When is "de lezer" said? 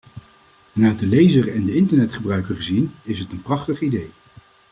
0.99-1.53